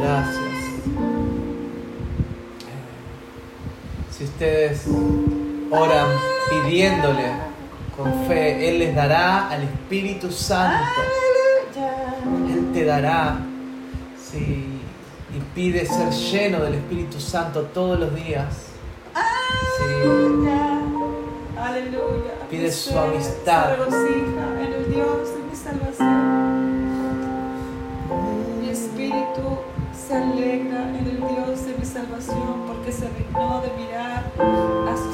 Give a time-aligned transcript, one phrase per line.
[0.00, 0.38] Gracias.
[4.10, 4.86] Si ustedes
[5.70, 6.08] oran
[6.50, 7.32] pidiéndole
[7.96, 11.00] con fe, Él les dará al Espíritu Santo.
[12.48, 13.38] Él te dará.
[14.20, 14.78] Si
[15.34, 18.54] y pide ser lleno del Espíritu Santo todos los días.
[19.14, 19.84] Sí.
[21.58, 22.32] Aleluya.
[22.50, 23.76] Pide su amistad.
[24.88, 26.27] Dios mi salvación.
[30.08, 35.07] Se alegra en el Dios de mi salvación porque se dignó de mirar a su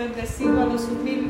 [0.00, 1.29] bendecido a los humildes,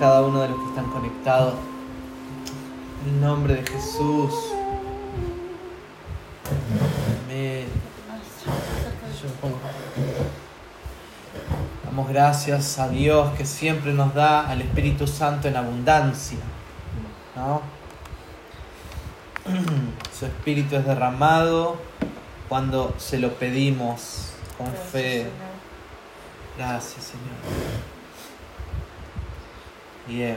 [0.00, 1.54] cada uno de los que están conectados.
[3.04, 4.32] En el nombre de Jesús.
[7.26, 7.66] Amén.
[11.84, 16.38] Damos gracias a Dios que siempre nos da al Espíritu Santo en abundancia.
[17.36, 17.60] ¿no?
[20.18, 21.76] Su Espíritu es derramado
[22.48, 25.26] cuando se lo pedimos con fe.
[26.56, 27.99] Gracias, Señor.
[30.10, 30.36] Bien.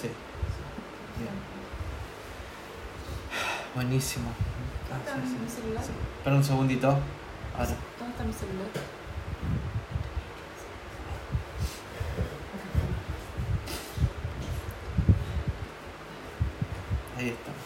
[0.00, 0.08] Sí.
[1.18, 1.30] Bien.
[3.74, 4.30] Buenísimo.
[4.88, 5.62] Gracias, ¿Dónde está mi Señor.
[5.62, 5.84] celular?
[5.84, 5.90] Sí.
[6.16, 6.88] Espera un segundito.
[6.88, 7.70] Ahora.
[7.98, 8.68] ¿Dónde está mi celular?
[17.18, 17.60] Ahí estamos.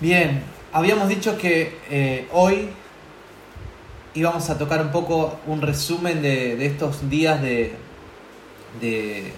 [0.00, 2.68] Bien, habíamos dicho que eh, hoy
[4.16, 7.76] íbamos a tocar un poco un resumen de, de estos días de,
[8.80, 9.32] de,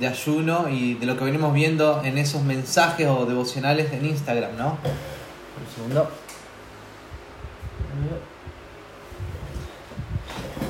[0.00, 4.56] de ayuno y de lo que venimos viendo en esos mensajes o devocionales en Instagram,
[4.56, 4.68] ¿no?
[4.68, 6.10] Un segundo.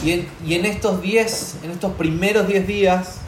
[0.05, 3.21] Y en, y en estos 10, en estos primeros 10 días,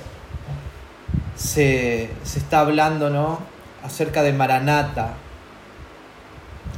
[1.37, 3.39] se, se está hablando, ¿no?
[3.85, 5.15] Acerca de Maranata.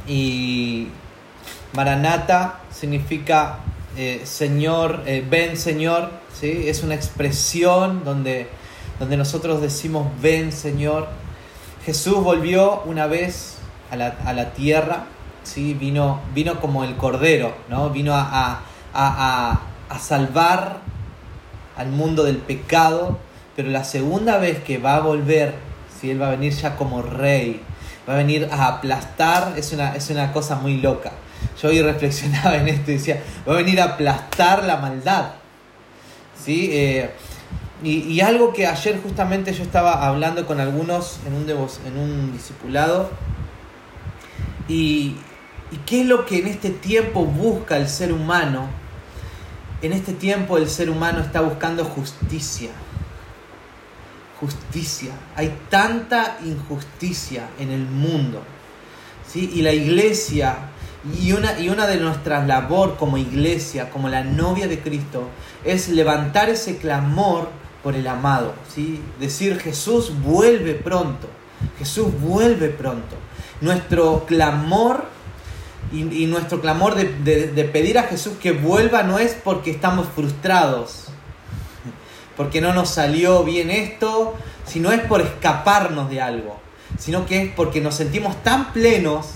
[0.07, 0.89] Y
[1.73, 3.59] Maranata significa
[3.97, 6.63] eh, Señor, eh, ven Señor, ¿sí?
[6.67, 8.47] Es una expresión donde,
[8.99, 11.07] donde nosotros decimos ven Señor.
[11.85, 13.57] Jesús volvió una vez
[13.89, 15.05] a la, a la tierra,
[15.43, 15.73] ¿sí?
[15.73, 17.89] Vino, vino como el Cordero, ¿no?
[17.89, 18.61] Vino a, a,
[18.93, 20.77] a, a- salvar
[21.77, 23.17] al mundo del pecado,
[23.55, 25.55] pero la segunda vez que va a volver,
[25.99, 27.61] si él va a venir ya como rey,
[28.07, 31.11] va a venir a aplastar, es una, es una cosa muy loca.
[31.59, 35.31] Yo hoy reflexionaba en esto y decía, va a venir a aplastar la maldad.
[36.43, 36.69] ¿Sí?
[36.71, 37.09] Eh,
[37.83, 41.97] y, y algo que ayer justamente yo estaba hablando con algunos en un, devo- en
[41.97, 43.09] un discipulado,
[44.67, 45.15] y,
[45.71, 48.67] y qué es lo que en este tiempo busca el ser humano.
[49.81, 52.69] En este tiempo el ser humano está buscando justicia
[54.39, 55.11] justicia.
[55.35, 58.41] Hay tanta injusticia en el mundo.
[59.27, 59.51] ¿sí?
[59.53, 60.57] Y la iglesia,
[61.19, 65.29] y una, y una de nuestras labor como iglesia, como la novia de Cristo,
[65.63, 67.49] es levantar ese clamor
[67.83, 68.53] por el amado.
[68.73, 69.01] ¿sí?
[69.19, 71.27] Decir Jesús vuelve pronto.
[71.79, 73.15] Jesús vuelve pronto.
[73.61, 75.05] Nuestro clamor
[75.91, 81.07] y, nuestro clamor de, de pedir a Jesús que vuelva no es porque estamos frustrados,
[82.37, 86.59] porque no nos salió bien esto, sino es por escaparnos de algo,
[86.97, 89.31] sino que es porque nos sentimos tan plenos,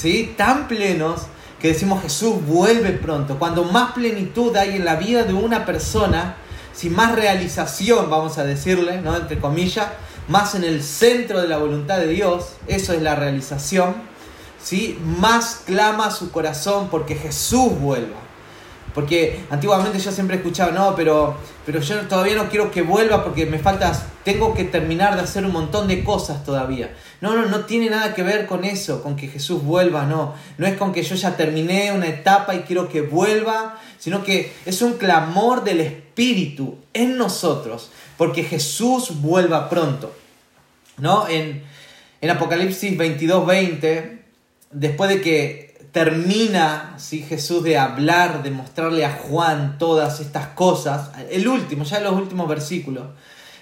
[0.00, 0.34] ¿sí?
[0.36, 1.22] Tan plenos
[1.60, 3.38] que decimos Jesús vuelve pronto.
[3.38, 6.36] Cuando más plenitud hay en la vida de una persona,
[6.72, 9.14] si más realización, vamos a decirle, ¿no?
[9.14, 9.88] entre comillas,
[10.28, 13.94] más en el centro de la voluntad de Dios, eso es la realización,
[14.62, 14.98] ¿sí?
[15.04, 18.16] más clama su corazón porque Jesús vuelva.
[18.94, 23.46] Porque antiguamente yo siempre escuchaba, no, pero, pero yo todavía no quiero que vuelva porque
[23.46, 23.92] me falta,
[24.24, 26.94] tengo que terminar de hacer un montón de cosas todavía.
[27.20, 30.34] No, no, no tiene nada que ver con eso, con que Jesús vuelva, no.
[30.58, 34.52] No es con que yo ya terminé una etapa y quiero que vuelva, sino que
[34.66, 40.12] es un clamor del Espíritu en nosotros, porque Jesús vuelva pronto.
[40.98, 41.28] ¿No?
[41.28, 41.62] En,
[42.20, 44.22] en Apocalipsis 22, 20,
[44.72, 47.22] después de que termina ¿sí?
[47.22, 52.14] Jesús de hablar, de mostrarle a Juan todas estas cosas, el último, ya en los
[52.14, 53.06] últimos versículos,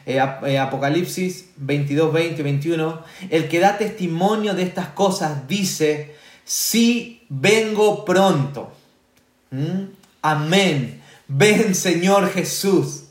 [0.06, 7.22] eh, eh, Apocalipsis 22, 20, 21, el que da testimonio de estas cosas dice, sí
[7.28, 8.72] vengo pronto.
[9.50, 9.84] ¿Mm?
[10.22, 11.02] Amén.
[11.26, 13.04] Ven Señor Jesús.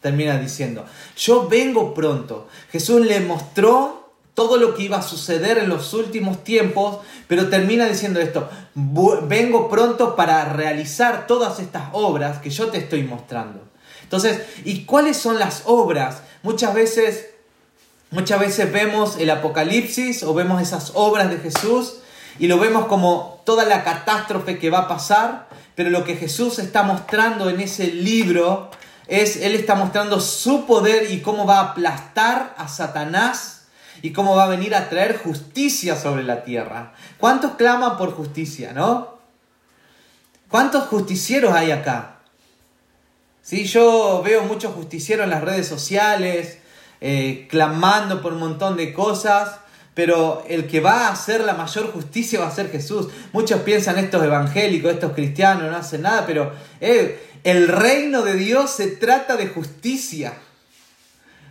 [0.00, 0.86] Termina diciendo,
[1.16, 2.48] yo vengo pronto.
[2.72, 3.99] Jesús le mostró
[4.34, 6.98] todo lo que iba a suceder en los últimos tiempos,
[7.28, 13.02] pero termina diciendo esto, vengo pronto para realizar todas estas obras que yo te estoy
[13.02, 13.60] mostrando.
[14.02, 16.22] Entonces, ¿y cuáles son las obras?
[16.42, 17.26] Muchas veces,
[18.10, 21.98] muchas veces vemos el Apocalipsis o vemos esas obras de Jesús
[22.38, 26.58] y lo vemos como toda la catástrofe que va a pasar, pero lo que Jesús
[26.58, 28.70] está mostrando en ese libro
[29.06, 33.59] es, Él está mostrando su poder y cómo va a aplastar a Satanás
[34.02, 36.92] y cómo va a venir a traer justicia sobre la tierra.
[37.18, 39.18] ¿Cuántos claman por justicia, no?
[40.48, 42.16] ¿Cuántos justicieros hay acá?
[43.42, 43.64] ¿Sí?
[43.64, 46.58] Yo veo muchos justicieros en las redes sociales,
[47.00, 49.60] eh, clamando por un montón de cosas,
[49.94, 53.08] pero el que va a hacer la mayor justicia va a ser Jesús.
[53.32, 58.70] Muchos piensan estos evangélicos, estos cristianos, no hacen nada, pero eh, el reino de Dios
[58.70, 60.34] se trata de justicia.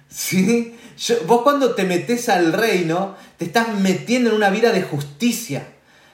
[0.09, 0.75] ¿Sí?
[1.27, 5.67] vos cuando te metes al reino, te estás metiendo en una vida de justicia.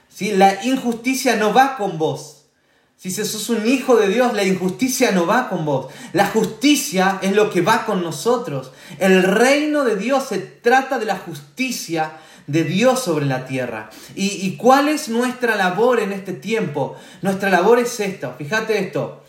[0.08, 0.32] ¿sí?
[0.32, 2.44] La injusticia no va con vos.
[2.96, 5.92] Si sos un hijo de Dios, la injusticia no va con vos.
[6.12, 8.72] La justicia es lo que va con nosotros.
[8.98, 12.12] El reino de Dios se trata de la justicia
[12.46, 13.90] de Dios sobre la tierra.
[14.14, 16.96] ¿Y, y cuál es nuestra labor en este tiempo?
[17.20, 18.34] Nuestra labor es esto.
[18.38, 19.24] Fíjate esto.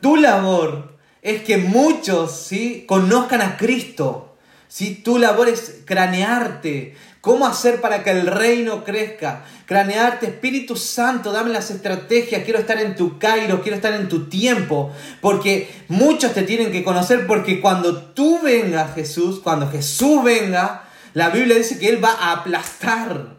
[0.00, 0.93] Tu labor
[1.24, 2.84] es que muchos ¿sí?
[2.86, 4.36] conozcan a Cristo
[4.68, 6.96] si Tu labor es cranearte.
[7.20, 9.44] ¿Cómo hacer para que el reino crezca?
[9.64, 12.44] Cranearte, Espíritu Santo, dame las estrategias.
[12.44, 14.92] Quiero estar en tu Cairo, quiero estar en tu tiempo.
[15.22, 17.26] Porque muchos te tienen que conocer.
[17.26, 20.84] Porque cuando tú vengas, Jesús, cuando Jesús venga,
[21.14, 23.36] la Biblia dice que Él va a aplastar,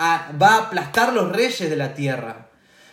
[0.00, 2.48] va a aplastar los reyes de la tierra.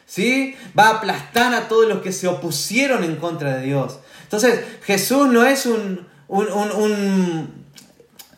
[0.05, 0.55] ¿Sí?
[0.77, 3.99] Va a aplastar a todos los que se opusieron en contra de Dios.
[4.35, 7.65] Entonces, Jesús no es un, un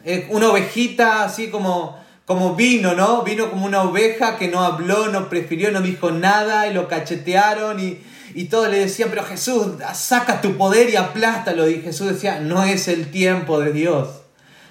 [0.10, 3.24] eh, una ovejita así como, como vino, ¿no?
[3.24, 7.82] Vino como una oveja que no habló, no prefirió, no dijo nada y lo cachetearon
[7.82, 8.00] y,
[8.34, 11.70] y todos le decían, pero Jesús, saca tu poder y aplástalo.
[11.70, 14.08] Y Jesús decía, no es el tiempo de Dios,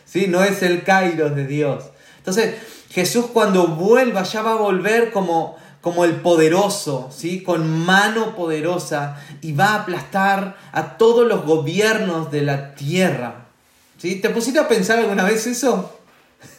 [0.06, 0.26] ¿sí?
[0.26, 1.84] No es el kairos de Dios.
[2.16, 2.54] Entonces,
[2.90, 7.44] Jesús cuando vuelva ya va a volver como, como el poderoso, ¿sí?
[7.44, 13.46] con mano poderosa, y va a aplastar a todos los gobiernos de la tierra.
[13.96, 14.16] ¿Sí?
[14.16, 15.96] ¿Te pusiste a pensar alguna vez eso?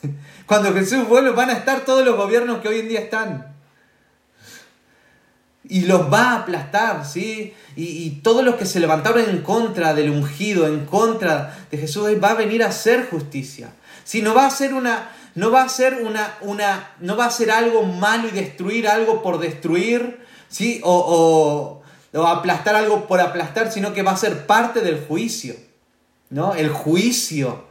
[0.46, 3.54] Cuando Jesús vuelve van a estar todos los gobiernos que hoy en día están.
[5.66, 7.54] Y los va a aplastar, ¿sí?
[7.76, 12.30] Y, todos los que se levantaron en contra del ungido, en contra de Jesús, va
[12.30, 13.72] a venir a hacer justicia.
[14.08, 14.22] ¿Sí?
[14.22, 17.52] No va a ser una, no va a ser una, una, no va a ser
[17.52, 20.80] algo malo y destruir algo por destruir, ¿sí?
[20.84, 21.84] O,
[22.14, 25.56] o, o aplastar algo por aplastar, sino que va a ser parte del juicio.
[26.30, 26.54] ¿no?
[26.54, 27.66] El juicio.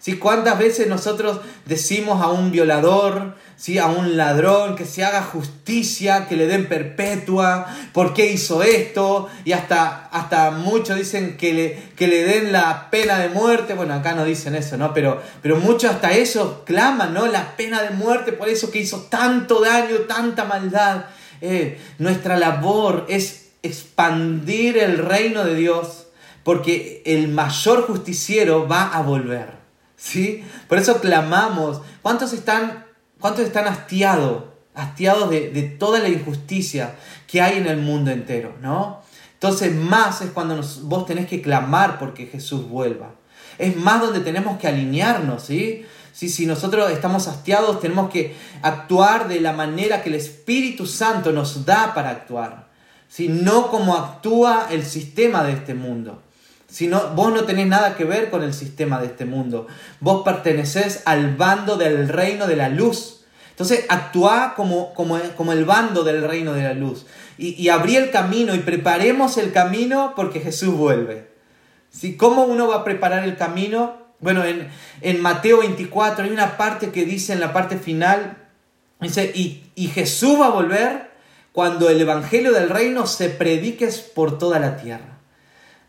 [0.00, 0.14] ¿Sí?
[0.14, 3.76] ¿Cuántas veces nosotros decimos a un violador, ¿sí?
[3.76, 9.28] a un ladrón, que se haga justicia, que le den perpetua, por qué hizo esto?
[9.44, 13.74] Y hasta, hasta muchos dicen que le, que le den la pena de muerte.
[13.74, 14.94] Bueno, acá no dicen eso, ¿no?
[14.94, 17.26] Pero, pero muchos hasta eso claman, ¿no?
[17.26, 21.04] La pena de muerte por eso que hizo tanto daño, tanta maldad.
[21.42, 26.06] Eh, nuestra labor es expandir el reino de Dios
[26.42, 29.59] porque el mayor justiciero va a volver.
[30.00, 30.44] ¿Sí?
[30.68, 31.82] Por eso clamamos.
[32.02, 32.86] ¿Cuántos están,
[33.20, 34.44] cuántos están hastiados?
[34.72, 36.94] hastiados de, de toda la injusticia
[37.26, 39.02] que hay en el mundo entero, ¿no?
[39.34, 43.14] Entonces más es cuando vos tenés que clamar porque Jesús vuelva.
[43.58, 45.84] Es más donde tenemos que alinearnos, ¿sí?
[46.12, 51.64] Si nosotros estamos hastiados, tenemos que actuar de la manera que el Espíritu Santo nos
[51.64, 52.68] da para actuar.
[53.08, 53.28] ¿sí?
[53.28, 56.22] No como actúa el sistema de este mundo.
[56.70, 59.66] Si vos no tenés nada que ver con el sistema de este mundo.
[59.98, 63.24] Vos pertenecés al bando del reino de la luz.
[63.50, 67.06] Entonces, actúa como, como, como el bando del reino de la luz.
[67.36, 71.30] Y, y abrí el camino y preparemos el camino porque Jesús vuelve.
[71.90, 72.16] ¿Sí?
[72.16, 74.00] ¿Cómo uno va a preparar el camino?
[74.20, 78.36] Bueno, en, Mateo 24 hay una parte que dice en la parte final,
[79.00, 81.10] dice, y, y Jesús va a volver
[81.52, 85.19] cuando el Evangelio del Reino se predique por toda la tierra.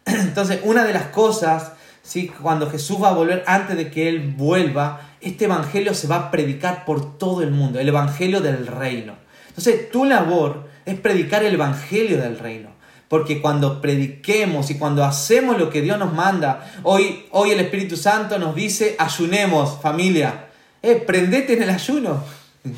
[0.06, 2.28] Entonces, una de las cosas, ¿sí?
[2.42, 6.32] cuando Jesús va a volver, antes de que Él vuelva, este Evangelio se va a
[6.32, 9.16] predicar por todo el mundo, el Evangelio del Reino.
[9.50, 12.70] Entonces, tu labor es predicar el Evangelio del Reino.
[13.08, 17.98] Porque cuando prediquemos y cuando hacemos lo que Dios nos manda, hoy, hoy el Espíritu
[17.98, 20.46] Santo nos dice, ayunemos, familia.
[20.82, 22.24] Eh, prendete en el ayuno.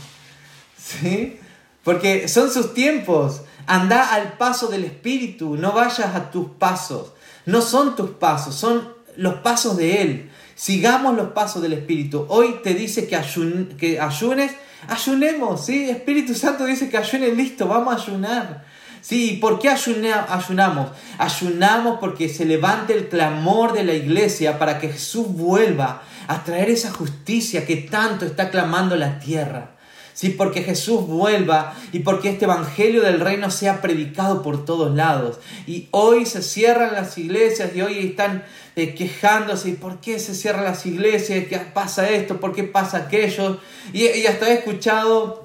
[0.77, 1.39] ¿Sí?
[1.83, 3.41] Porque son sus tiempos.
[3.67, 7.12] Anda al paso del Espíritu, no vayas a tus pasos.
[7.45, 10.31] No son tus pasos, son los pasos de Él.
[10.55, 12.25] Sigamos los pasos del Espíritu.
[12.29, 14.51] Hoy te dice que, ayunes,
[14.87, 15.89] ayunemos, ¿sí?
[15.89, 18.65] Espíritu Santo dice que ayunes, listo, vamos a ayunar.
[19.01, 20.91] Sí, ¿por qué ayunamos?
[21.17, 26.69] Ayunamos porque se levante el clamor de la iglesia para que Jesús vuelva a traer
[26.69, 29.72] esa justicia que tanto está clamando la tierra.
[30.13, 35.39] Sí, porque Jesús vuelva y porque este evangelio del reino sea predicado por todos lados.
[35.65, 38.43] Y hoy se cierran las iglesias y hoy están
[38.75, 41.45] eh, quejándose, ¿y por qué se cierran las iglesias?
[41.47, 42.39] ¿Qué pasa esto?
[42.39, 43.59] ¿Por qué pasa aquello?
[43.91, 45.43] Y, y hasta he escuchado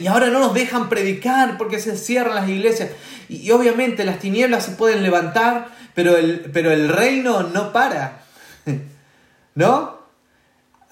[0.00, 2.90] y ahora no nos dejan predicar porque se cierran las iglesias.
[3.28, 8.22] Y, obviamente las tinieblas se pueden levantar, pero el, pero el reino no para.
[9.54, 10.01] ¿No?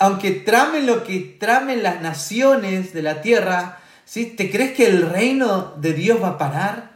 [0.00, 4.24] Aunque tramen lo que tramen las naciones de la tierra, ¿sí?
[4.24, 6.92] ¿te crees que el reino de Dios va a parar?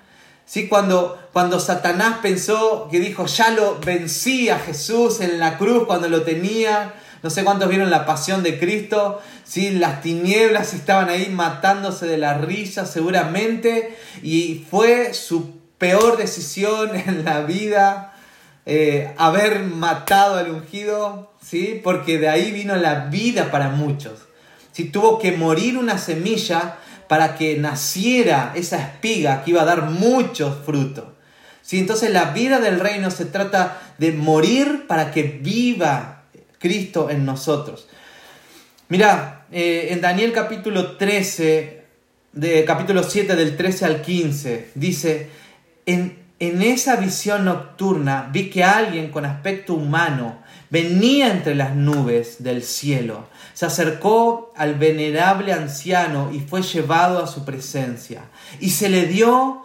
[0.46, 0.68] ¿Sí?
[0.68, 6.08] Cuando, cuando Satanás pensó que dijo, ya lo vencí a Jesús en la cruz cuando
[6.08, 9.72] lo tenía, no sé cuántos vieron la pasión de Cristo, ¿sí?
[9.72, 17.22] las tinieblas estaban ahí matándose de la risa seguramente y fue su peor decisión en
[17.22, 18.13] la vida
[18.66, 21.80] eh, haber matado al ungido, ¿sí?
[21.82, 24.20] porque de ahí vino la vida para muchos.
[24.72, 26.78] Si Tuvo que morir una semilla
[27.08, 31.04] para que naciera esa espiga que iba a dar muchos frutos.
[31.62, 31.78] ¿Sí?
[31.78, 36.24] Entonces la vida del reino se trata de morir para que viva
[36.58, 37.88] Cristo en nosotros.
[38.88, 41.84] Mira, eh, en Daniel capítulo 13,
[42.32, 45.28] de, capítulo 7 del 13 al 15, dice,
[45.86, 50.38] en, en esa visión nocturna vi que alguien con aspecto humano
[50.70, 57.26] venía entre las nubes del cielo, se acercó al venerable anciano y fue llevado a
[57.26, 58.22] su presencia,
[58.60, 59.62] y se le dio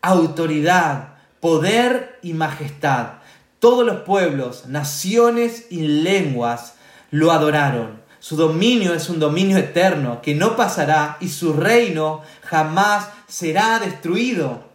[0.00, 3.22] autoridad, poder y majestad
[3.62, 6.74] todos los pueblos, naciones y lenguas
[7.12, 8.02] lo adoraron.
[8.18, 14.71] Su dominio es un dominio eterno que no pasará y su reino jamás será destruido.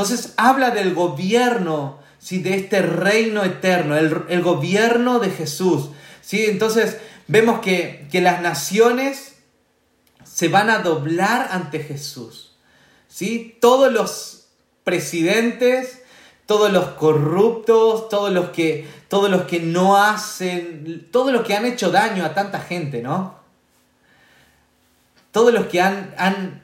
[0.00, 2.38] Entonces habla del gobierno, ¿sí?
[2.38, 5.90] de este reino eterno, el, gobierno de Jesús.
[6.22, 6.46] ¿sí?
[6.46, 9.34] Entonces vemos que, que, las naciones
[10.24, 12.56] se van a doblar ante Jesús.
[13.08, 13.58] ¿sí?
[13.60, 14.46] Todos los
[14.84, 16.00] presidentes,
[16.46, 21.66] todos los corruptos, todos los que, todos los que no hacen, todos los que han
[21.66, 23.39] hecho daño a tanta gente, ¿no?
[25.32, 26.14] Todos los que han,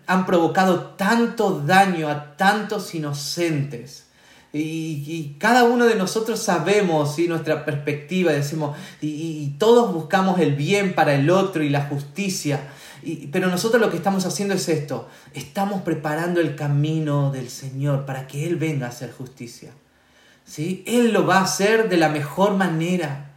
[0.07, 4.07] han, provocado tanto daño a tantos inocentes.
[4.53, 7.29] Y, cada uno de nosotros sabemos ¿sí?
[7.29, 12.61] nuestra perspectiva, decimos, y, y, todos buscamos el bien para el otro y la justicia
[13.31, 18.27] pero nosotros lo que estamos haciendo es esto, estamos preparando el camino del Señor para
[18.27, 19.71] que Él venga a hacer justicia.
[20.45, 20.85] ¿Sí?
[20.87, 23.31] Él lo va a hacer de la mejor manera.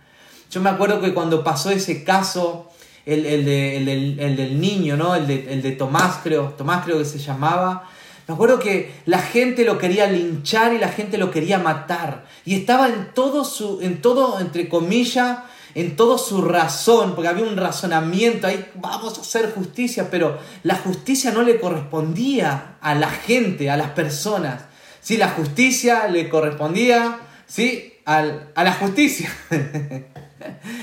[0.51, 2.71] Yo me acuerdo que cuando pasó ese caso,
[3.13, 5.15] el, del niño, ¿no?
[5.15, 7.89] El de, el de Tomás, creo, Tomás creo que se llamaba,
[8.29, 12.25] me acuerdo que la gente lo quería linchar y la gente lo quería matar.
[12.45, 15.39] Y estaba en todo su, en todo, entre comillas,
[15.73, 20.75] en todo su razón, porque había un razonamiento ahí, vamos a hacer justicia, pero la
[20.75, 24.65] justicia no le correspondía a la gente, a las personas.
[25.01, 27.93] Si la justicia le correspondía, ¿sí?
[28.05, 29.35] Al, a la justicia.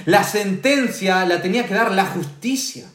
[0.04, 2.86] la sentencia la tenía que dar la justicia.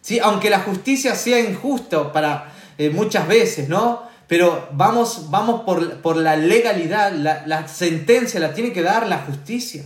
[0.00, 0.18] ¿sí?
[0.18, 4.02] Aunque la justicia sea injusta para eh, muchas veces, ¿no?
[4.26, 9.84] Pero vamos, vamos por, la legalidad, la, la sentencia la tiene que dar la justicia.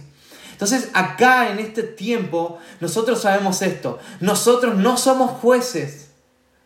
[0.52, 6.08] Entonces acá en este tiempo nosotros sabemos esto, nosotros no somos jueces,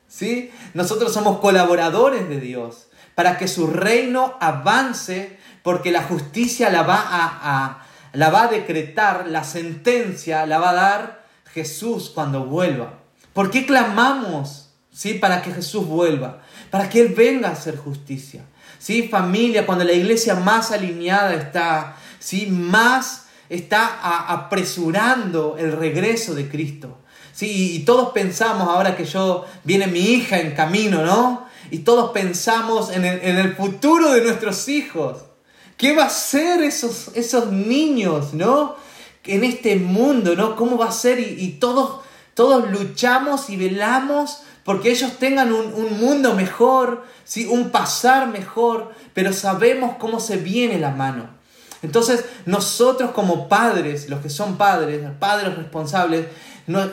[0.09, 0.50] ¿sí?
[0.75, 7.04] Nosotros somos colaboradores de Dios para que su reino avance porque la justicia la va
[7.06, 7.82] a,
[8.12, 12.99] la va a decretar, la sentencia la va a dar Jesús cuando vuelva.
[13.33, 14.71] ¿Por qué clamamos?
[14.92, 15.14] ¿Sí?
[15.14, 18.45] Para que Jesús vuelva, para que Él venga a hacer justicia.
[18.78, 19.09] ¿Sí?
[19.09, 22.47] Familia, cuando la iglesia más alineada está, ¿sí?
[22.47, 26.99] Más está apresurando el regreso de Cristo.
[27.33, 31.47] Sí, y todos pensamos, ahora que yo viene mi hija en camino, ¿no?
[31.71, 35.19] Y todos pensamos en el, futuro de nuestros hijos.
[35.83, 38.77] ¿Qué va a ser esos, esos niños, ¿no?
[39.25, 40.55] En este mundo, ¿no?
[40.55, 41.19] ¿Cómo va a ser?
[41.19, 42.03] Y, todos,
[42.35, 47.47] todos luchamos y velamos porque ellos tengan un, un, mundo mejor, ¿sí?
[47.47, 51.29] un pasar mejor, pero sabemos cómo se viene la mano.
[51.83, 56.27] Entonces, nosotros como padres, los que son padres, padres responsables,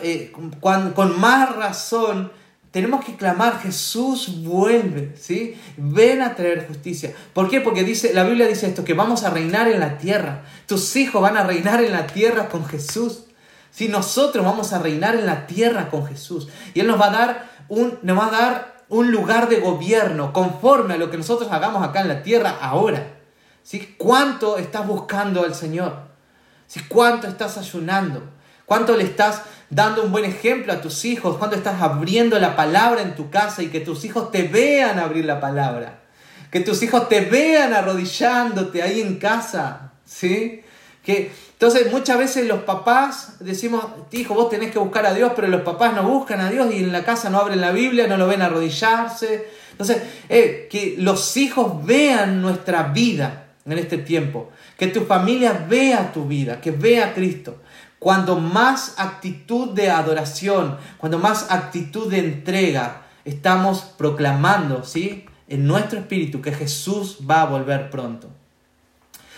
[0.02, 2.32] eh, con, más razón
[2.72, 5.60] tenemos que clamar, Jesús vuelve, ¿sí?
[5.78, 7.14] Ven a traer justicia.
[7.34, 7.62] ¿Por qué?
[7.62, 10.44] Porque dice, la Biblia dice esto, que vamos a reinar en la tierra.
[10.68, 13.24] Tus hijos van a reinar en la tierra con Jesús.
[13.72, 13.88] ¿sí?
[13.88, 16.48] Nosotros vamos a reinar en la tierra con Jesús.
[16.76, 20.32] Y Él nos va a dar un, nos va a dar un lugar de gobierno
[20.32, 23.16] conforme a lo que nosotros hagamos acá en la tierra ahora.
[23.64, 23.96] ¿Sí?
[23.98, 25.96] ¿Cuánto estás buscando al Señor?
[26.68, 26.82] ¿Sí?
[26.88, 28.22] ¿Cuánto estás ayunando?
[28.66, 31.38] ¿Cuánto le estás dando un buen ejemplo a tus hijos?
[31.38, 35.26] ¿Cuánto estás abriendo la palabra en tu casa y que tus hijos te vean abrir
[35.26, 36.00] la palabra?
[36.52, 39.92] Que tus hijos te vean arrodillándote ahí en casa.
[40.06, 40.62] ¿Sí?
[41.04, 45.48] Que, entonces muchas veces los papás decimos, hijo, vos tenés que buscar a Dios, pero
[45.50, 48.18] los papás no buscan a Dios y en la casa no abren la Biblia, no
[48.18, 49.48] lo ven arrodillarse.
[49.72, 54.52] Entonces, eh, que los hijos vean nuestra vida en este tiempo.
[54.78, 57.62] Que tu familia vea tu vida, que vea a Cristo.
[58.00, 65.26] Cuando más actitud de adoración, cuando más actitud de entrega estamos proclamando, ¿sí?
[65.48, 68.30] En nuestro espíritu que Jesús va a volver pronto.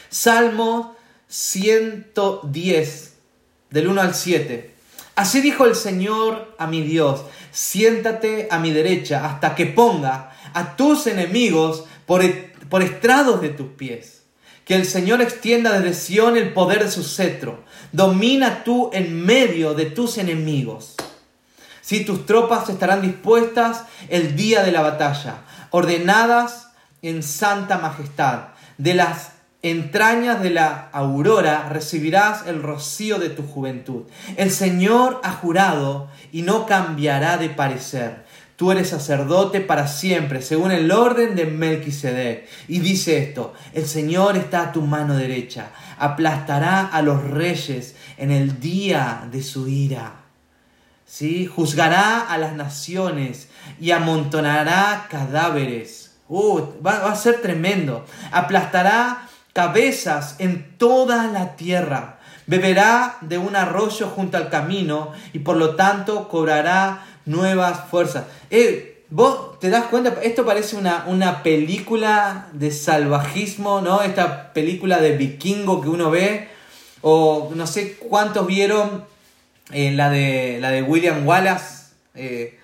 [0.09, 0.95] Salmo
[1.27, 3.13] 110,
[3.69, 4.75] del 1 al 7.
[5.15, 7.21] Así dijo el Señor a mi Dios,
[7.51, 12.23] siéntate a mi derecha hasta que ponga a tus enemigos por,
[12.69, 14.23] por estrados de tus pies.
[14.65, 17.63] Que el Señor extienda desde Sión el poder de su cetro.
[17.91, 20.95] Domina tú en medio de tus enemigos.
[21.81, 26.69] Si tus tropas estarán dispuestas el día de la batalla, ordenadas
[27.01, 28.49] en santa majestad.
[28.77, 34.03] De las entrañas de la aurora recibirás el rocío de tu juventud.
[34.37, 38.25] El Señor ha jurado y no cambiará de parecer.
[38.55, 42.47] Tú eres sacerdote para siempre, según el orden de Melquisedec.
[42.67, 48.31] Y dice esto: El Señor está a tu mano derecha, aplastará a los reyes en
[48.31, 50.13] el día de su ira.
[51.05, 51.45] ¿Sí?
[51.45, 56.17] Juzgará a las naciones y amontonará cadáveres.
[56.27, 58.03] Uh, va, a ser tremendo.
[58.31, 62.17] Aplastará cabezas en toda la tierra.
[62.47, 68.23] Beberá de un arroyo junto al camino y por lo tanto cobrará nuevas fuerzas.
[68.49, 74.01] Eh, vos te das cuenta, esto parece una, una película de salvajismo, ¿no?
[74.01, 76.47] Esta película de vikingo que uno ve,
[77.01, 79.05] o no sé cuántos vieron
[79.71, 82.57] eh, la, de, la de William Wallace, eh,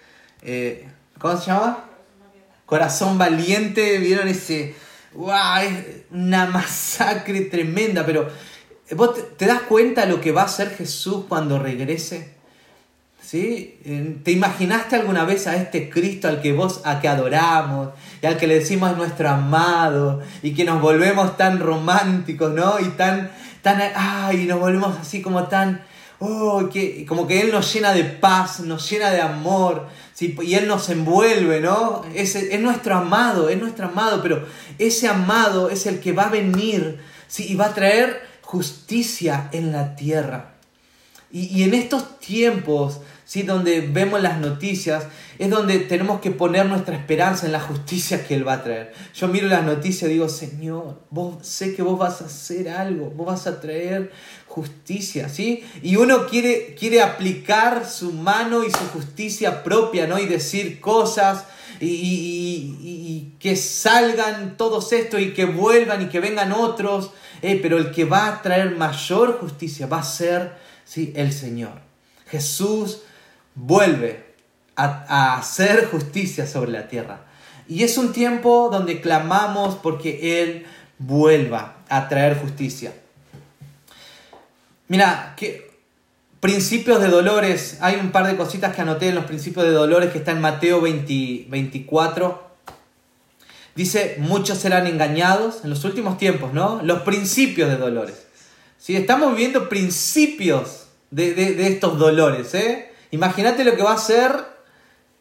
[1.20, 1.84] ¿cómo se llama?
[2.66, 4.74] Corazón Valiente, vieron ese,
[5.14, 8.30] wow, es una masacre tremenda, pero
[8.92, 12.37] vos te, te das cuenta lo que va a hacer Jesús cuando regrese.
[13.28, 13.78] ¿Sí?
[14.24, 17.90] ¿Te imaginaste alguna vez a este Cristo al que vos, a que adoramos
[18.22, 22.80] y al que le decimos nuestro amado y que nos volvemos tan románticos, ¿no?
[22.80, 23.30] Y tan,
[23.62, 25.84] tan, ay, nos volvemos así como tan,
[26.20, 30.34] oh, que, como que Él nos llena de paz, nos llena de amor, ¿sí?
[30.44, 32.04] y Él nos envuelve, ¿no?
[32.16, 34.46] Es, es nuestro amado, es nuestro amado, pero
[34.80, 37.46] ese amado es el que va a venir, ¿sí?
[37.50, 40.54] Y va a traer justicia en la tierra.
[41.30, 43.44] Y, y en estos tiempos, ¿sí?
[43.44, 45.06] donde vemos las noticias,
[45.38, 48.94] es donde tenemos que poner nuestra esperanza en la justicia que Él va a traer.
[49.14, 53.12] Yo miro las noticias y digo, Señor, vos sé que vos vas a hacer algo,
[53.12, 54.12] vos vas a traer
[54.48, 55.64] justicia, ¿sí?
[55.84, 60.18] Y uno quiere, quiere aplicar su mano y su justicia propia, ¿no?
[60.18, 61.44] Y decir cosas
[61.80, 67.12] y, que salgan todos estos y que vuelvan y que vengan otros,
[67.44, 71.14] eh, pero el que va a traer mayor justicia va a ser, ¿sí?
[71.16, 71.82] El Señor.
[72.26, 73.04] Jesús
[73.58, 74.28] vuelve.
[74.78, 77.26] a, a hacer justicia sobre la tierra.
[77.68, 80.66] Y es un tiempo donde clamamos porque Él
[81.00, 82.94] vuelva a traer justicia.
[84.88, 85.70] Mira, que
[86.40, 90.12] principios de dolores, hay un par de cositas que anoté en los principios de dolores
[90.12, 92.48] que está en Mateo 20, 24.
[93.76, 96.82] Dice, muchos serán engañados en los últimos tiempos, ¿no?
[96.84, 98.28] Los principios de dolores.
[98.78, 98.96] ¿Sí?
[98.96, 102.92] Estamos viviendo principios de, de estos dolores, ¿eh?
[103.12, 104.46] Imagínate lo que va a ser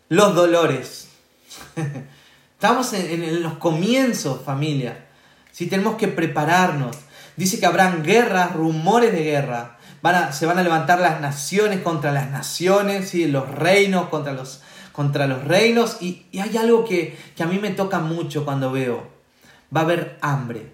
[0.09, 1.09] los dolores.
[2.55, 5.07] Estamos en, los comienzos, familia.
[5.53, 6.97] Si tenemos que prepararnos.
[7.37, 9.79] Dice que habrán guerras, rumores de guerra.
[10.03, 14.63] Van se van a levantar las naciones contra las naciones, y los reinos contra los,
[14.93, 15.99] contra los reinos.
[16.01, 19.07] Y, hay algo que, a mí me toca mucho cuando veo.
[19.75, 20.73] Va a haber hambre.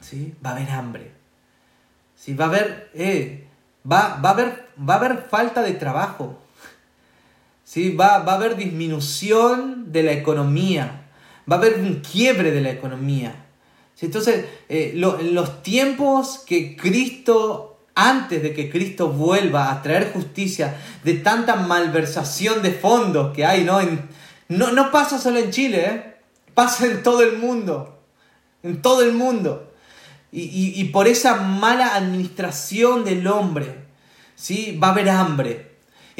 [0.00, 0.34] ¿sí?
[0.44, 1.12] Va a haber hambre.
[2.16, 2.34] ¿sí?
[2.34, 3.46] Va, a haber, eh,
[3.84, 6.38] va, va, a haber, va a haber falta de trabajo.
[7.64, 7.94] ¿sí?
[7.94, 11.00] Va, va a haber disminución de la economía
[11.50, 13.46] va a haber un quiebre de la economía.
[14.00, 21.14] Entonces, eh, los tiempos que Cristo, antes de que Cristo vuelva a traer justicia, de
[21.14, 23.78] tanta malversación de fondos que hay, ¿no?
[24.48, 26.14] no, no pasa solo en Chile, ¿eh?
[26.54, 28.00] pasa en todo el mundo,
[28.62, 29.69] en todo el mundo.
[30.32, 33.74] Y, y por esa mala administración del hombre,
[34.36, 34.78] ¿sí?
[34.80, 35.70] va a haber hambre,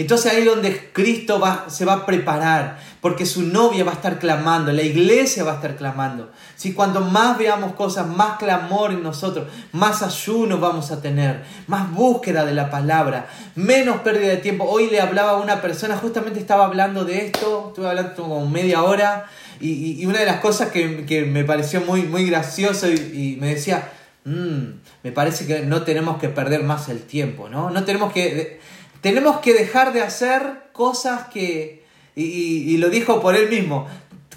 [0.00, 3.96] entonces ahí es donde Cristo va, se va a preparar, porque su novia va a
[3.96, 6.30] estar clamando, la iglesia va a estar clamando.
[6.56, 11.92] Si cuando más veamos cosas, más clamor en nosotros, más ayuno vamos a tener, más
[11.92, 14.64] búsqueda de la palabra, menos pérdida de tiempo.
[14.64, 18.82] Hoy le hablaba a una persona, justamente estaba hablando de esto, estuve hablando como media
[18.82, 19.26] hora,
[19.60, 23.90] y, una de las cosas que, me pareció muy, muy gracioso y, me decía,
[24.24, 24.64] mm,
[25.02, 27.70] me parece que no tenemos que perder más el tiempo, ¿no?
[27.70, 28.60] No tenemos que
[29.00, 33.86] tenemos que dejar de hacer cosas que, y, lo dijo por él mismo,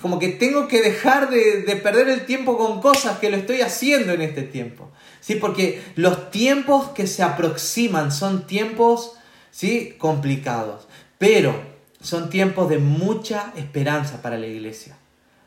[0.01, 4.13] como que tengo que dejar de, perder el tiempo con cosas que lo estoy haciendo
[4.13, 4.91] en este tiempo.
[5.19, 5.35] ¿Sí?
[5.35, 9.13] Porque los tiempos que se aproximan son tiempos
[9.51, 9.95] ¿sí?
[9.97, 11.55] complicados, pero
[12.01, 14.97] son tiempos de mucha esperanza para la iglesia.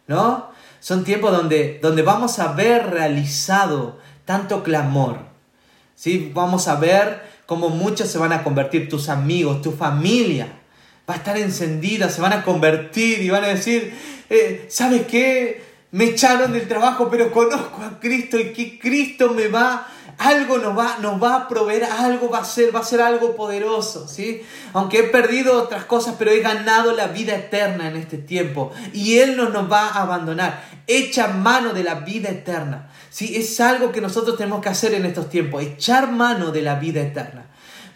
[0.06, 0.50] ¿No?
[0.80, 5.20] Son tiempos donde, donde vamos a ver realizado tanto clamor.
[5.94, 6.30] ¿Sí?
[6.34, 10.48] Vamos a ver como muchos se van a convertir, tus amigos, tu familia,
[11.08, 13.96] va a estar encendida, se van a convertir y van a decir,
[14.28, 15.64] eh, ¿sabes qué?
[15.92, 19.86] Me echaron del trabajo, pero conozco a Cristo y que Cristo me va,
[20.18, 23.36] algo nos va, nos va a proveer, algo va a ser, va a ser algo
[23.36, 24.42] poderoso, ¿sí?
[24.72, 29.18] Aunque he perdido otras cosas, pero he ganado la vida eterna en este tiempo y
[29.18, 30.64] Él no nos va a abandonar.
[30.86, 32.90] Echa mano de la vida eterna.
[33.10, 33.36] ¿sí?
[33.36, 37.00] Es algo que nosotros tenemos que hacer en estos tiempos, echar mano de la vida
[37.00, 37.46] eterna.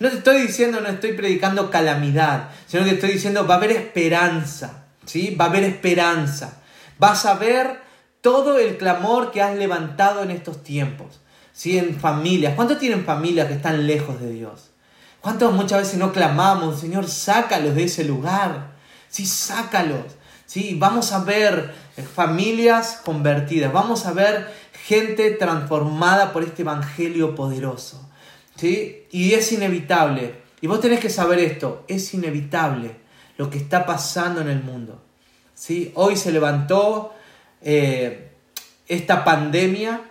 [0.01, 3.73] No te estoy diciendo, no estoy predicando calamidad, sino que estoy diciendo va a haber
[3.73, 5.37] esperanza, ¿sí?
[5.39, 6.63] Va a haber esperanza.
[6.99, 7.81] Vas a ver
[8.23, 11.21] todo el clamor que has levantado en estos tiempos,
[11.53, 11.77] ¿sí?
[11.77, 12.55] En familias.
[12.57, 14.71] ¿Cuántos tienen familias que están lejos de Dios?
[15.21, 18.73] ¿Cuántos muchas veces no clamamos, Señor, sácalos de ese lugar?
[19.11, 20.17] Sí, sácalos.
[20.47, 24.53] Sí, vamos a ver familias convertidas, vamos a ver
[24.87, 28.09] gente transformada por este evangelio poderoso.
[28.57, 29.07] ¿sí?
[29.11, 32.97] Y es inevitable, y vos tenés que saber esto, es inevitable
[33.37, 35.01] lo que está pasando en el mundo.
[35.55, 35.93] ¿sí?
[35.95, 37.15] Hoy se levantó
[37.63, 38.33] eh,
[38.89, 40.03] esta pandemia,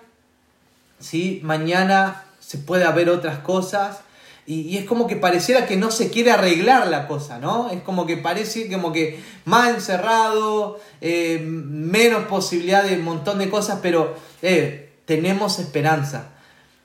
[0.99, 1.39] ¿sí?
[1.43, 4.02] mañana se puede haber otras cosas,
[4.50, 7.70] y, es como que pareciera que no se quiere arreglar la cosa, ¿no?
[7.70, 13.48] Es como que parece como que más encerrado, eh, menos posibilidad de un montón de
[13.52, 16.32] cosas, pero eh, tenemos esperanza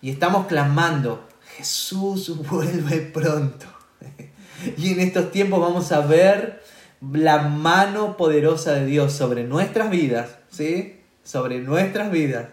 [0.03, 3.65] y estamos clamando, Jesús vuelve pronto.
[4.77, 6.63] y en estos tiempos vamos a ver
[7.01, 11.01] la mano poderosa de Dios sobre nuestras vidas, ¿sí?
[11.23, 12.45] Sobre nuestras vidas,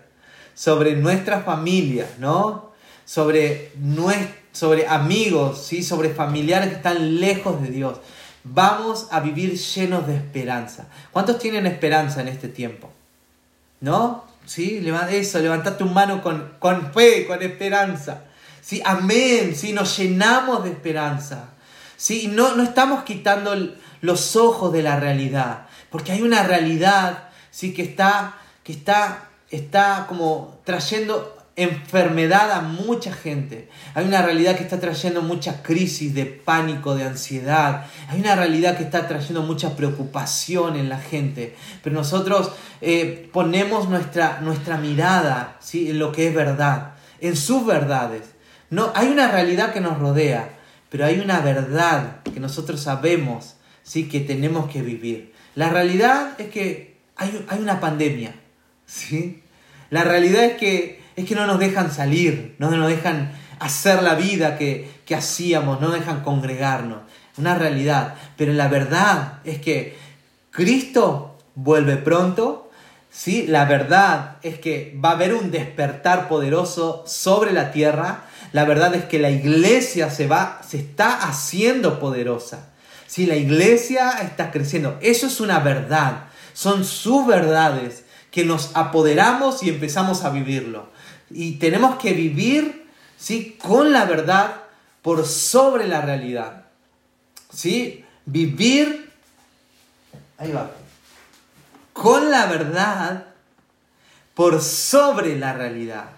[0.53, 2.71] sobre nuestras familias, ¿no?
[3.03, 5.83] Sobre nuestra sobre amigos, ¿sí?
[5.83, 7.99] sobre familiares que están lejos de Dios.
[8.43, 10.87] Vamos a vivir llenos de esperanza.
[11.11, 12.89] ¿Cuántos tienen esperanza en este tiempo?
[13.79, 14.25] ¿No?
[14.45, 14.85] ¿Sí?
[15.11, 18.23] Eso, levanta tu mano con, con fe, con esperanza.
[18.61, 18.81] ¿Sí?
[18.83, 19.55] Amén.
[19.55, 19.73] ¿Sí?
[19.73, 21.49] Nos llenamos de esperanza.
[21.97, 22.27] ¿Sí?
[22.27, 23.55] No, no estamos quitando
[24.01, 25.67] los ojos de la realidad.
[25.89, 27.73] Porque hay una realidad ¿sí?
[27.73, 33.69] que, está, que está, está como trayendo enfermedad a mucha gente.
[33.93, 37.87] Hay una realidad que está trayendo mucha crisis de pánico, de ansiedad.
[38.09, 41.55] Hay una realidad que está trayendo mucha preocupación en la gente.
[41.83, 45.89] Pero nosotros eh, ponemos nuestra, nuestra mirada ¿sí?
[45.89, 48.23] en lo que es verdad, en sus verdades.
[48.69, 50.57] No, hay una realidad que nos rodea,
[50.89, 54.07] pero hay una verdad que nosotros sabemos ¿sí?
[54.07, 55.33] que tenemos que vivir.
[55.55, 58.33] La realidad es que hay, hay una pandemia.
[58.85, 59.43] ¿sí?
[59.89, 64.15] La realidad es que, es que no nos dejan salir, no nos dejan hacer la
[64.15, 66.99] vida que, que hacíamos, no nos dejan congregarnos.
[67.37, 68.15] Una realidad.
[68.35, 69.97] Pero la verdad es que
[70.51, 72.69] Cristo vuelve pronto.
[73.09, 73.45] ¿sí?
[73.47, 78.23] La verdad es que va a haber un despertar poderoso sobre la tierra.
[78.51, 82.69] La verdad es que la iglesia se, va, se está haciendo poderosa.
[83.07, 83.25] ¿sí?
[83.25, 84.97] La iglesia está creciendo.
[85.01, 86.25] Eso es una verdad.
[86.53, 90.89] Son sus verdades que nos apoderamos y empezamos a vivirlo.
[91.33, 93.57] Y tenemos que vivir ¿sí?
[93.61, 94.63] con la verdad
[95.01, 96.65] por sobre la realidad.
[97.51, 98.05] ¿Sí?
[98.25, 99.11] Vivir,
[100.37, 100.71] ahí va,
[101.93, 103.27] con la verdad
[104.33, 106.11] por sobre la realidad.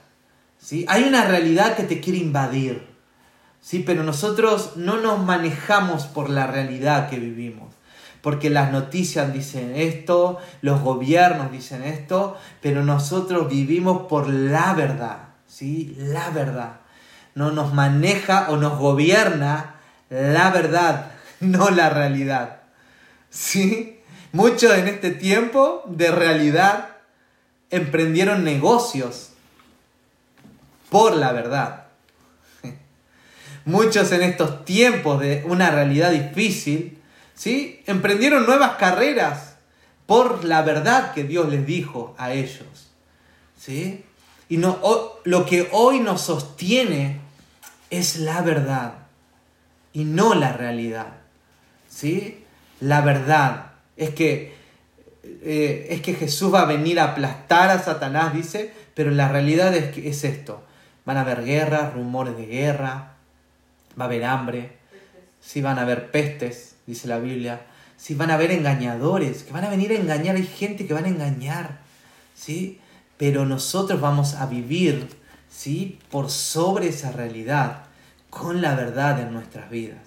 [0.59, 0.85] ¿Sí?
[0.87, 2.87] Hay una realidad que te quiere invadir,
[3.61, 3.79] ¿sí?
[3.79, 7.73] pero nosotros no nos manejamos por la realidad que vivimos
[8.23, 15.17] porque las noticias dicen esto, los gobiernos dicen esto, pero nosotros vivimos por la verdad,
[15.45, 15.93] ¿sí?
[15.99, 16.79] La verdad.
[17.35, 19.75] No nos maneja o nos gobierna
[20.09, 22.61] la verdad, no la realidad.
[23.29, 23.99] ¿Sí?
[24.31, 26.95] Muchos en este tiempo de realidad
[27.71, 29.31] emprendieron negocios
[30.89, 31.87] por la verdad.
[33.65, 37.02] Muchos en estos tiempos de una realidad difícil
[37.35, 37.81] ¿sí?
[37.85, 39.55] Emprendieron nuevas carreras
[40.05, 42.91] por la verdad que Dios les dijo a ellos,
[43.57, 44.03] ¿sí?
[44.49, 44.79] Y no,
[45.23, 47.19] lo que hoy nos sostiene
[47.89, 48.95] es la verdad
[49.93, 51.13] y no la realidad,
[51.89, 52.43] ¿sí?
[52.79, 54.55] La verdad es que,
[55.23, 59.73] eh, es que Jesús va a venir a aplastar a Satanás, dice, pero la realidad
[59.73, 60.63] es, que es esto.
[61.05, 63.13] Van a haber guerras, rumores de guerra,
[63.99, 64.77] va a haber hambre,
[65.39, 67.65] sí van a haber pestes, dice la Biblia,
[67.97, 71.05] si van a haber engañadores, que van a venir a engañar, hay gente que van
[71.05, 71.79] a engañar,
[72.35, 72.79] ¿sí?
[73.17, 75.07] Pero nosotros vamos a vivir,
[75.49, 75.99] ¿sí?
[76.11, 77.83] Por sobre esa realidad,
[78.29, 80.01] con la verdad en nuestras vidas,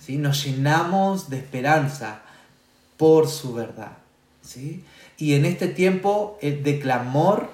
[0.00, 0.18] ¿sí?
[0.18, 2.20] Nos llenamos de esperanza
[2.96, 3.96] por su verdad,
[4.42, 4.84] ¿sí?
[5.18, 7.50] Y en este tiempo de clamor,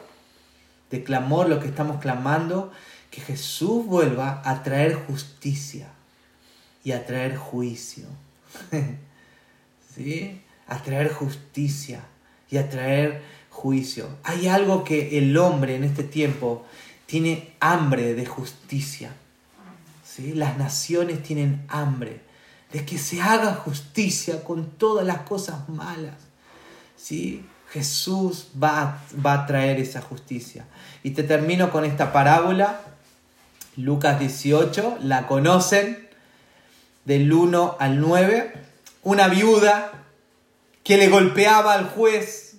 [0.91, 2.73] de clamor, lo que estamos clamando,
[3.11, 5.89] que Jesús vuelva a traer justicia
[6.85, 8.07] y a traer juicio.
[9.95, 10.43] ¿Sí?
[10.67, 12.05] A traer justicia
[12.51, 14.09] y a traer juicio.
[14.25, 16.65] Hay algo que el hombre en este tiempo
[17.07, 19.13] tiene hambre de justicia.
[20.05, 20.33] ¿Sí?
[20.35, 22.21] Las naciones tienen hambre
[22.73, 26.17] de que se haga justicia con todas las cosas malas.
[26.97, 27.45] ¿Sí?
[27.71, 30.67] Jesús va va a traer esa justicia.
[31.03, 32.81] Y te termino con esta parábola,
[33.77, 36.09] Lucas 18, la conocen,
[37.05, 38.53] del 1 al 9,
[39.03, 40.05] una viuda
[40.85, 42.55] que le golpeaba al juez,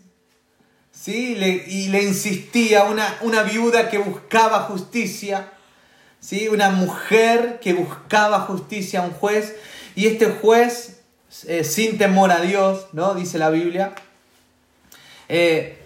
[0.91, 1.35] ¿sí?
[1.67, 5.51] y le insistía, una, una viuda que buscaba justicia,
[6.19, 6.47] ¿sí?
[6.47, 9.55] una mujer que buscaba justicia a un juez,
[9.95, 11.01] y este juez,
[11.47, 13.13] eh, sin temor a Dios, ¿no?
[13.15, 13.93] dice la Biblia,
[15.29, 15.77] eh,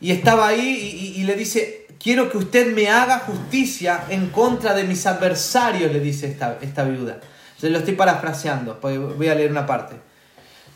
[0.00, 4.74] y estaba ahí y, y le dice, quiero que usted me haga justicia en contra
[4.74, 7.20] de mis adversarios, le dice esta, esta viuda.
[7.58, 9.96] Se lo estoy parafraseando, voy a leer una parte.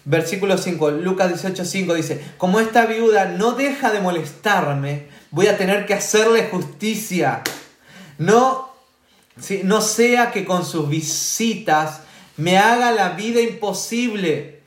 [0.05, 5.57] Versículo 5, Lucas 18, 5 dice, como esta viuda no deja de molestarme, voy a
[5.57, 7.43] tener que hacerle justicia.
[8.19, 8.73] No,
[9.63, 12.01] no sea que con sus visitas
[12.37, 14.63] me haga la vida imposible.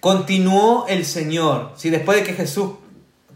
[0.00, 1.88] Continuó el Señor, ¿sí?
[1.88, 2.72] después de que Jesús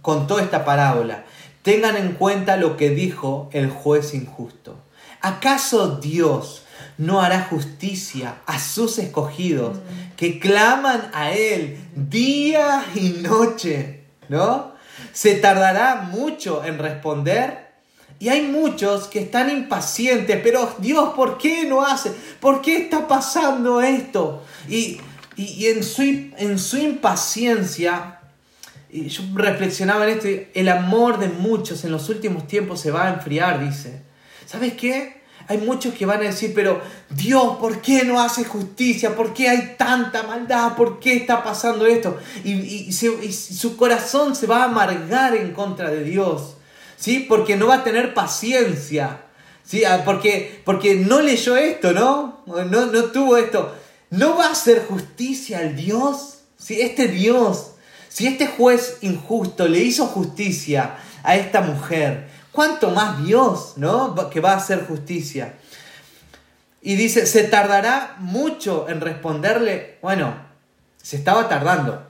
[0.02, 1.24] contó esta parábola,
[1.62, 4.76] tengan en cuenta lo que dijo el juez injusto.
[5.22, 6.65] ¿Acaso Dios
[6.98, 9.78] no hará justicia a sus escogidos
[10.16, 14.72] que claman a Él día y noche, ¿no?
[15.12, 17.66] Se tardará mucho en responder.
[18.18, 22.12] Y hay muchos que están impacientes, pero Dios, ¿por qué no hace?
[22.40, 24.42] ¿Por qué está pasando esto?
[24.68, 24.98] Y,
[25.36, 28.20] en, su, en su impaciencia,
[28.90, 33.08] y yo reflexionaba en esto, el amor de muchos en los últimos tiempos se va
[33.08, 34.00] a enfriar, dice.
[34.46, 35.15] ¿Sabes qué?
[35.48, 36.80] Hay muchos que van a decir, pero
[37.10, 39.14] Dios, ¿por qué no hace justicia?
[39.14, 40.74] ¿Por qué hay tanta maldad?
[40.74, 42.18] ¿Por qué está pasando esto?
[42.44, 46.56] Y, su corazón se va a amargar en contra de Dios,
[46.96, 47.24] ¿sí?
[47.28, 49.20] Porque no va a tener paciencia,
[49.64, 49.84] ¿sí?
[49.84, 52.42] Ah, porque, porque no leyó esto, ¿no?
[52.46, 52.86] ¿no?
[52.86, 53.72] No tuvo esto.
[54.10, 56.38] ¿No va a hacer justicia al Dios?
[56.58, 56.80] ¿Sí?
[56.80, 57.72] Este Dios,
[58.08, 64.30] si este juez injusto le hizo justicia a esta mujer, ¿Cuánto más Dios, ¿no?
[64.30, 65.56] Que va a hacer justicia.
[66.80, 69.98] Y dice, ¿se tardará mucho en responderle?
[70.00, 70.34] Bueno,
[70.96, 72.02] se estaba tardando.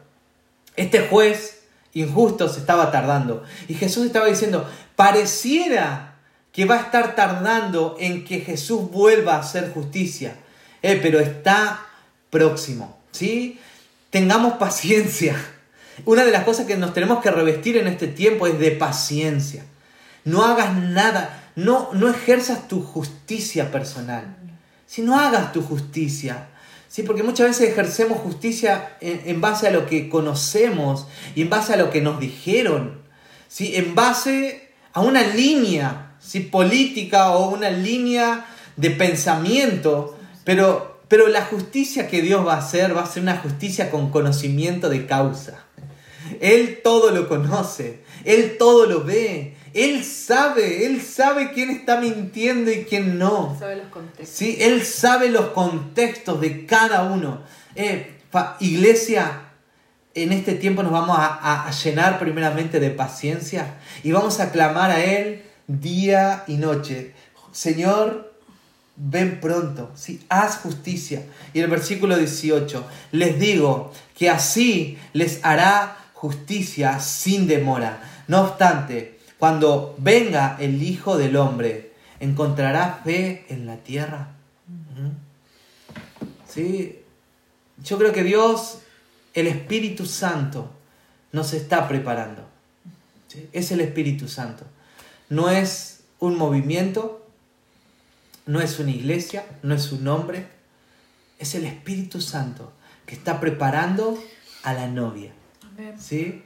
[0.76, 3.42] Este juez injusto se estaba tardando.
[3.66, 6.14] Y Jesús estaba diciendo, pareciera
[6.52, 10.36] que va a estar tardando en que Jesús vuelva a hacer justicia.
[10.80, 11.84] Eh, pero está
[12.30, 12.96] próximo.
[13.10, 13.58] ¿sí?
[14.10, 15.34] Tengamos paciencia.
[16.04, 19.64] Una de las cosas que nos tenemos que revestir en este tiempo es de paciencia.
[20.26, 24.36] No hagas nada, no, no ejerzas tu justicia personal.
[24.84, 26.48] Si no hagas tu justicia,
[26.88, 27.04] ¿sí?
[27.04, 31.76] porque muchas veces ejercemos justicia en, base a lo que conocemos y en base a
[31.76, 33.02] lo que nos dijeron,
[33.48, 33.76] ¿sí?
[33.76, 36.40] en base a una línea ¿sí?
[36.40, 42.96] política o una línea de pensamiento, pero, pero la justicia que Dios va a hacer
[42.96, 45.64] va a ser una justicia con conocimiento de causa.
[46.40, 52.72] Él todo lo conoce, Él todo lo ve, él sabe, Él sabe quién está mintiendo
[52.72, 53.52] y quién no.
[53.52, 54.28] Él sabe los contextos.
[54.30, 57.42] Sí, Él sabe los contextos de cada uno.
[57.74, 58.16] Eh,
[58.60, 59.42] iglesia,
[60.14, 65.04] en este tiempo nos vamos a, llenar primeramente de paciencia y vamos a clamar a
[65.04, 67.12] Él día y noche.
[67.52, 68.34] Señor,
[68.96, 70.24] ven pronto, ¿sí?
[70.30, 71.22] haz justicia.
[71.52, 78.00] Y el versículo 18, les digo que así les hará justicia sin demora.
[78.26, 84.28] No obstante, cuando venga el Hijo del Hombre, ¿encontrará fe en la tierra?
[86.48, 87.02] ¿Sí?
[87.82, 88.78] Yo creo que Dios,
[89.34, 90.70] el Espíritu Santo,
[91.32, 92.46] nos está preparando.
[93.52, 94.64] Es el Espíritu Santo.
[95.28, 97.26] No es un movimiento,
[98.46, 100.46] no es una iglesia, no es un hombre.
[101.38, 102.72] Es el Espíritu Santo
[103.04, 104.18] que está preparando
[104.62, 105.32] a la novia.
[105.98, 106.42] ¿Sí?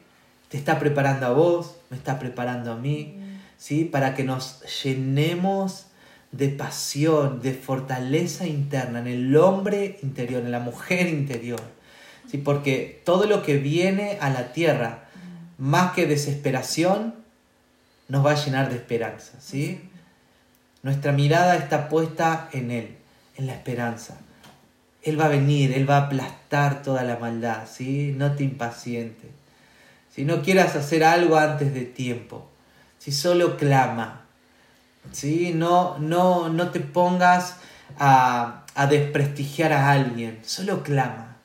[0.50, 3.16] Te está preparando a vos, me está preparando a mí,
[3.56, 3.84] ¿sí?
[3.84, 5.86] Para que nos llenemos
[6.32, 11.60] de pasión, de fortaleza interna en el hombre interior, en la mujer interior.
[12.28, 12.38] ¿sí?
[12.38, 15.04] Porque todo lo que viene a la tierra,
[15.56, 17.14] más que desesperación,
[18.08, 19.38] nos va a llenar de esperanza.
[19.40, 19.88] ¿sí?
[20.82, 22.96] Nuestra mirada está puesta en Él,
[23.36, 24.18] en la esperanza.
[25.02, 28.12] Él va a venir, Él va a aplastar toda la maldad, ¿sí?
[28.16, 29.39] No te impacientes
[30.14, 32.48] si no quieras hacer algo antes de tiempo,
[32.98, 34.26] si solo clama,
[35.12, 37.56] si no, no, no te pongas
[37.98, 41.36] a, a desprestigiar a alguien, solo clama,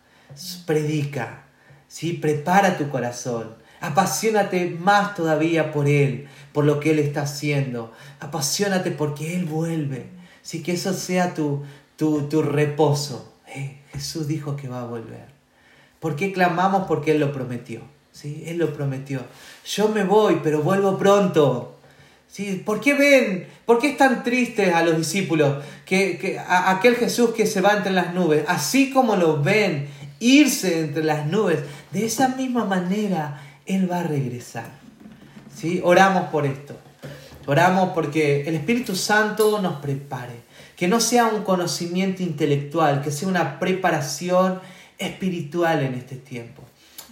[0.66, 1.44] predica,
[1.88, 2.14] ¿sí?
[2.14, 8.92] prepara tu corazón, apasionate más todavía por Él, por lo que Él está haciendo, apasionate
[8.92, 10.10] porque Él vuelve,
[10.42, 10.64] ¿sí?
[10.64, 11.64] que eso sea tu,
[11.96, 13.34] tu, tu reposo.
[13.48, 15.28] Eh, Jesús dijo que va a volver.
[16.00, 16.88] ¿Por qué clamamos?
[16.88, 17.82] Porque Él lo prometió.
[18.16, 18.44] ¿Sí?
[18.48, 19.22] Él lo prometió.
[19.66, 21.78] Yo me voy, pero vuelvo pronto.
[22.28, 22.62] ¿Sí?
[22.66, 23.48] ¿Por qué ven?
[23.66, 25.64] ¿Por qué están tristes a los discípulos?
[25.86, 29.88] Que, aquel Jesús que se va entre las nubes, así como lo ven
[30.20, 31.60] irse entre las nubes,
[31.92, 34.70] de esa misma manera Él va a regresar.
[35.54, 35.82] ¿Sí?
[35.84, 36.76] Oramos por esto.
[37.46, 40.46] Oramos porque el Espíritu Santo nos prepare.
[40.76, 44.60] Que no sea un conocimiento intelectual, que sea una preparación
[44.98, 46.64] espiritual en este tiempo.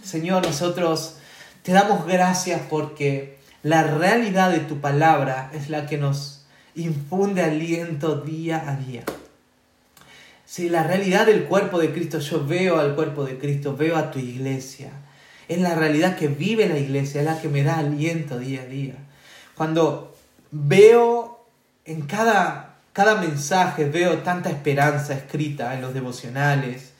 [0.04, 1.16] Señor, nosotros
[1.62, 8.16] te damos gracias porque la realidad de tu palabra es la que nos infunde aliento
[8.16, 9.04] día a día.
[10.44, 14.10] Si la realidad del cuerpo de Cristo, yo veo al cuerpo de Cristo, veo a
[14.10, 14.90] tu iglesia.
[15.48, 18.66] Es la realidad que vive la iglesia, es la que me da aliento día a
[18.66, 18.96] día.
[19.54, 20.14] Cuando
[20.50, 21.46] veo
[21.86, 26.93] en cada, cada mensaje, veo tanta esperanza escrita en los devocionales,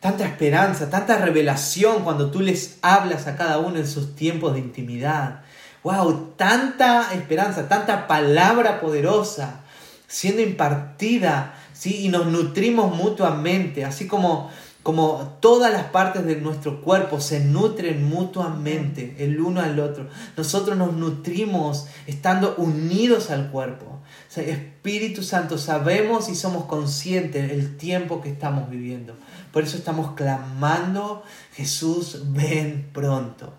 [0.00, 4.60] tanta esperanza, tanta revelación cuando tú les hablas a cada uno en sus tiempos de
[4.60, 5.40] intimidad.
[5.82, 6.34] ¡Wow!
[6.36, 9.60] Tanta esperanza, tanta palabra poderosa
[10.08, 12.06] siendo impartida, ¿sí?
[12.06, 14.50] Y nos nutrimos mutuamente, así como,
[14.82, 20.08] como todas las partes de nuestro cuerpo se nutren mutuamente el uno al otro.
[20.36, 24.00] Nosotros nos nutrimos estando unidos al cuerpo.
[24.36, 29.14] Espíritu Santo, sabemos y somos conscientes del tiempo que estamos viviendo.
[29.52, 31.22] Por eso estamos clamando,
[31.54, 33.54] Jesús, ven pronto.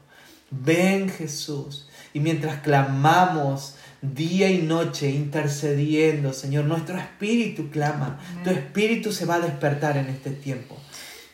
[0.51, 1.87] Ven Jesús.
[2.13, 8.19] Y mientras clamamos día y noche, intercediendo, Señor, nuestro espíritu clama.
[8.43, 10.77] Tu espíritu se va a despertar en este tiempo.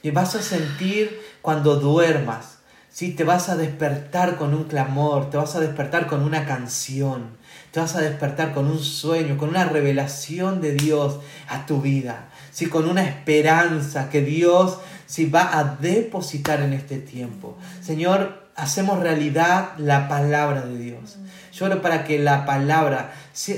[0.05, 2.59] Y vas a sentir cuando duermas.
[2.91, 7.31] Sí, te vas a despertar con un clamor, te vas a despertar con una canción,
[7.71, 12.29] te vas a despertar con un sueño, con una revelación de Dios a tu vida
[12.55, 17.57] sí, con una esperanza que Dios sí, va a depositar en este tiempo.
[17.81, 21.17] Señor, hacemos realidad la palabra de Dios.
[21.51, 23.13] Yo oro para que la palabra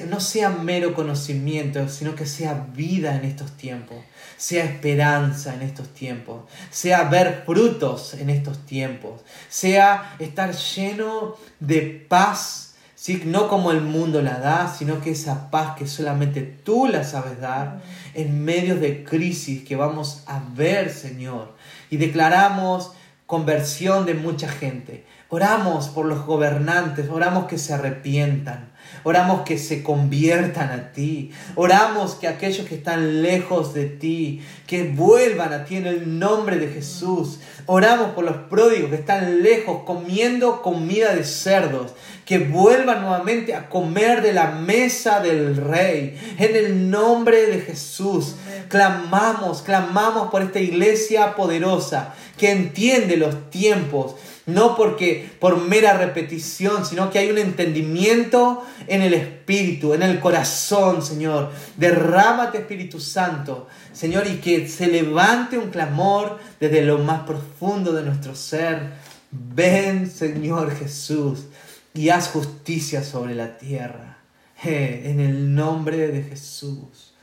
[0.10, 3.98] no sea mero conocimiento, sino que sea vida en estos tiempos,
[4.38, 12.06] sea esperanza en estos tiempos, sea ver frutos en estos tiempos, sea estar lleno de
[12.08, 12.68] paz
[12.98, 13.22] ¿sí?
[13.26, 17.40] no como el mundo la da, sino que esa paz que solamente tú la sabes
[17.40, 17.82] dar
[18.14, 21.56] en medio de crisis que vamos a ver, Señor.
[21.90, 22.92] Y declaramos
[23.26, 25.06] conversión de mucha gente.
[25.30, 28.72] Oramos por los gobernantes, oramos que se arrepientan,
[29.04, 34.84] oramos que se conviertan a ti, oramos que aquellos que están lejos de ti, que
[34.84, 37.40] vuelvan a ti en el nombre de Jesús.
[37.66, 41.94] Oramos por los pródigos que están lejos comiendo comida de cerdos,
[42.26, 46.18] que vuelvan nuevamente a comer de la mesa del rey.
[46.38, 48.36] En el nombre de Jesús,
[48.70, 54.16] clamamos, clamamos por esta iglesia poderosa que entiende los tiempos,
[54.48, 60.22] no porque por mera repetición, sino que hay un entendimiento en el espíritu, en el
[60.22, 61.52] corazón, Señor.
[61.76, 68.04] Derrámate, Espíritu Santo, Señor, y que se levante un clamor desde lo más profundo de
[68.04, 68.94] nuestro ser.
[69.32, 71.48] Ven, Señor Jesús
[71.94, 74.18] y haz justicia sobre la tierra.
[74.64, 77.14] en el nombre de Jesús.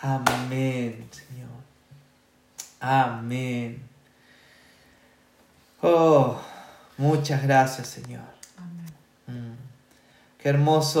[0.00, 1.50] Amén, Señor.
[2.80, 3.95] Amén.
[5.82, 6.36] Oh,
[6.96, 8.24] muchas gracias, Señor.
[8.56, 8.86] Amén.
[9.26, 9.56] Mm.
[10.38, 10.94] Qué hermoso.